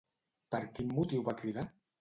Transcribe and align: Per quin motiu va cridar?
Per 0.55 0.61
quin 0.79 0.89
motiu 0.97 1.29
va 1.31 1.39
cridar? 1.43 1.71